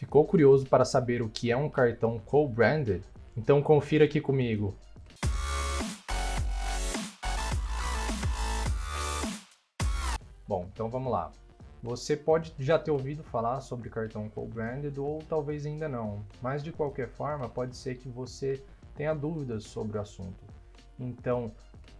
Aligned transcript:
Ficou 0.00 0.24
curioso 0.24 0.66
para 0.66 0.82
saber 0.86 1.20
o 1.20 1.28
que 1.28 1.50
é 1.50 1.56
um 1.58 1.68
cartão 1.68 2.18
co-branded? 2.18 3.02
Então 3.36 3.62
confira 3.62 4.06
aqui 4.06 4.18
comigo. 4.18 4.74
Bom, 10.48 10.66
então 10.72 10.88
vamos 10.88 11.12
lá. 11.12 11.30
Você 11.82 12.16
pode 12.16 12.54
já 12.58 12.78
ter 12.78 12.90
ouvido 12.90 13.22
falar 13.22 13.60
sobre 13.60 13.90
cartão 13.90 14.26
co-branded 14.30 14.98
ou 14.98 15.18
talvez 15.28 15.66
ainda 15.66 15.86
não, 15.86 16.24
mas 16.40 16.62
de 16.62 16.72
qualquer 16.72 17.10
forma 17.10 17.46
pode 17.46 17.76
ser 17.76 17.98
que 17.98 18.08
você 18.08 18.64
tenha 18.94 19.12
dúvidas 19.12 19.64
sobre 19.64 19.98
o 19.98 20.00
assunto. 20.00 20.42
Então, 20.98 21.52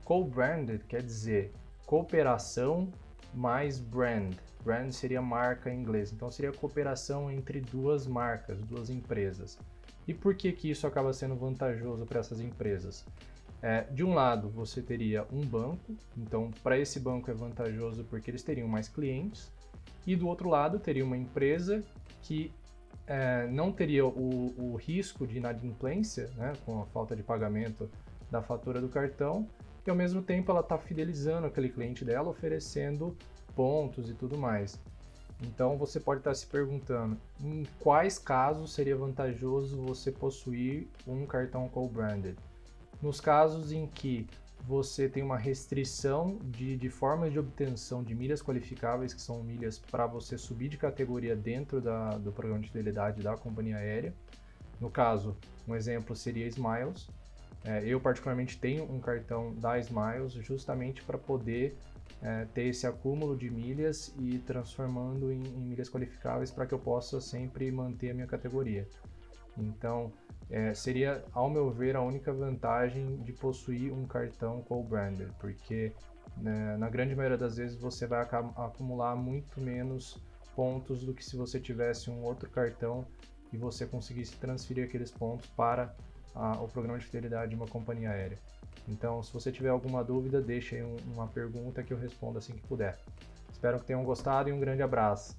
co-branded 0.06 0.86
quer 0.88 1.02
dizer 1.02 1.52
cooperação 1.84 2.90
mais 3.34 3.78
brand. 3.78 4.34
Brand 4.64 4.90
seria 4.90 5.22
marca 5.22 5.70
em 5.70 5.80
inglês, 5.80 6.12
então 6.12 6.30
seria 6.30 6.52
cooperação 6.52 7.30
entre 7.30 7.60
duas 7.60 8.06
marcas, 8.06 8.60
duas 8.60 8.90
empresas. 8.90 9.58
E 10.06 10.12
por 10.12 10.34
que, 10.34 10.52
que 10.52 10.70
isso 10.70 10.86
acaba 10.86 11.12
sendo 11.12 11.36
vantajoso 11.36 12.04
para 12.04 12.20
essas 12.20 12.40
empresas? 12.40 13.04
É, 13.62 13.82
de 13.90 14.02
um 14.02 14.14
lado, 14.14 14.48
você 14.48 14.80
teria 14.80 15.26
um 15.32 15.40
banco, 15.40 15.94
então 16.16 16.50
para 16.62 16.78
esse 16.78 16.98
banco 16.98 17.30
é 17.30 17.34
vantajoso 17.34 18.04
porque 18.04 18.30
eles 18.30 18.42
teriam 18.42 18.66
mais 18.66 18.88
clientes, 18.88 19.52
e 20.06 20.16
do 20.16 20.26
outro 20.26 20.48
lado, 20.48 20.78
teria 20.78 21.04
uma 21.04 21.16
empresa 21.16 21.82
que 22.22 22.52
é, 23.06 23.46
não 23.48 23.72
teria 23.72 24.06
o, 24.06 24.54
o, 24.56 24.76
risco 24.76 25.26
de 25.26 25.38
inadimplência, 25.38 26.30
né, 26.36 26.52
com 26.64 26.80
a 26.80 26.86
falta 26.86 27.14
de 27.16 27.22
pagamento 27.22 27.90
da 28.30 28.40
fatura 28.40 28.80
do 28.80 28.88
cartão, 28.88 29.46
e 29.86 29.90
ao 29.90 29.96
mesmo 29.96 30.22
tempo 30.22 30.50
ela 30.50 30.60
está 30.60 30.78
fidelizando 30.78 31.46
aquele 31.46 31.68
cliente 31.68 32.04
dela, 32.04 32.28
oferecendo 32.28 33.16
pontos 33.54 34.10
e 34.10 34.14
tudo 34.14 34.36
mais. 34.36 34.78
Então 35.42 35.76
você 35.76 35.98
pode 35.98 36.20
estar 36.20 36.30
tá 36.30 36.34
se 36.34 36.46
perguntando 36.46 37.16
em 37.42 37.66
quais 37.78 38.18
casos 38.18 38.72
seria 38.72 38.96
vantajoso 38.96 39.80
você 39.82 40.12
possuir 40.12 40.86
um 41.06 41.24
cartão 41.24 41.68
co-branded. 41.68 42.36
Nos 43.00 43.20
casos 43.20 43.72
em 43.72 43.86
que 43.86 44.26
você 44.66 45.08
tem 45.08 45.22
uma 45.22 45.38
restrição 45.38 46.38
de, 46.42 46.76
de 46.76 46.90
formas 46.90 47.32
de 47.32 47.38
obtenção 47.38 48.02
de 48.02 48.14
milhas 48.14 48.42
qualificáveis, 48.42 49.14
que 49.14 49.22
são 49.22 49.42
milhas 49.42 49.78
para 49.78 50.06
você 50.06 50.36
subir 50.36 50.68
de 50.68 50.76
categoria 50.76 51.34
dentro 51.34 51.80
da, 51.80 52.10
do 52.10 52.30
programa 52.30 52.60
de 52.60 52.68
fidelidade 52.68 53.22
da 53.22 53.36
companhia 53.36 53.76
aérea. 53.76 54.12
No 54.78 54.90
caso, 54.90 55.36
um 55.66 55.74
exemplo 55.74 56.14
seria 56.14 56.46
Smiles. 56.46 57.08
É, 57.64 57.84
eu, 57.84 58.00
particularmente, 58.00 58.58
tenho 58.58 58.84
um 58.90 59.00
cartão 59.00 59.54
da 59.54 59.78
Smiles 59.78 60.32
justamente 60.32 61.02
para 61.02 61.18
poder 61.18 61.76
é, 62.22 62.46
ter 62.54 62.64
esse 62.64 62.86
acúmulo 62.86 63.36
de 63.36 63.50
milhas 63.50 64.14
e 64.18 64.38
transformando 64.38 65.30
em, 65.30 65.42
em 65.42 65.60
milhas 65.60 65.88
qualificáveis 65.88 66.50
para 66.50 66.66
que 66.66 66.72
eu 66.72 66.78
possa 66.78 67.20
sempre 67.20 67.70
manter 67.70 68.10
a 68.10 68.14
minha 68.14 68.26
categoria. 68.26 68.88
Então, 69.56 70.12
é, 70.50 70.74
seria, 70.74 71.22
ao 71.32 71.48
meu 71.50 71.70
ver, 71.70 71.96
a 71.96 72.02
única 72.02 72.32
vantagem 72.32 73.18
de 73.18 73.32
possuir 73.32 73.92
um 73.92 74.06
cartão 74.06 74.62
co-branded, 74.62 75.30
porque 75.38 75.92
né, 76.36 76.76
na 76.76 76.88
grande 76.88 77.14
maioria 77.14 77.38
das 77.38 77.56
vezes 77.56 77.78
você 77.78 78.06
vai 78.06 78.20
acumular 78.56 79.14
muito 79.14 79.60
menos 79.60 80.18
pontos 80.56 81.04
do 81.04 81.14
que 81.14 81.24
se 81.24 81.36
você 81.36 81.60
tivesse 81.60 82.10
um 82.10 82.22
outro 82.22 82.48
cartão 82.50 83.06
e 83.52 83.56
você 83.56 83.86
conseguisse 83.86 84.36
transferir 84.36 84.84
aqueles 84.84 85.10
pontos 85.10 85.46
para 85.50 85.94
a, 86.34 86.52
o 86.62 86.68
programa 86.68 86.98
de 86.98 87.06
fidelidade 87.06 87.50
de 87.50 87.56
uma 87.56 87.66
companhia 87.66 88.10
aérea. 88.10 88.38
Então, 88.88 89.22
se 89.22 89.32
você 89.32 89.52
tiver 89.52 89.68
alguma 89.68 90.02
dúvida, 90.02 90.40
deixe 90.40 90.76
aí 90.76 90.82
um, 90.82 90.96
uma 91.14 91.26
pergunta 91.26 91.82
que 91.82 91.92
eu 91.92 91.98
respondo 91.98 92.38
assim 92.38 92.52
que 92.52 92.66
puder. 92.66 92.98
Espero 93.52 93.78
que 93.78 93.84
tenham 93.84 94.02
gostado 94.04 94.48
e 94.48 94.52
um 94.52 94.60
grande 94.60 94.82
abraço. 94.82 95.36